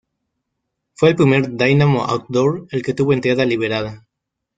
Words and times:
Fue 0.95 1.09
el 1.09 1.15
primer 1.15 1.51
Dynamo 1.57 2.03
Outdoor 2.05 2.65
el 2.71 2.81
que 2.81 2.95
tuvo 2.95 3.13
entrada 3.13 3.45
liberada. 3.45 4.07